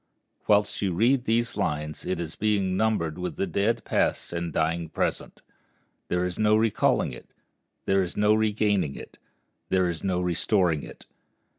[0.47, 4.89] Whilst you read these lines it is being numbered with the dead past and dying
[4.89, 5.43] present.
[6.07, 7.29] There is no recalling it;
[7.85, 9.19] there is no regaining it;
[9.69, 11.05] there is no restoring it.